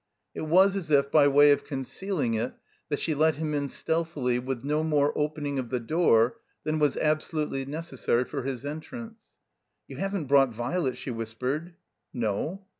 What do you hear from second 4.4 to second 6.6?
no more opening of the door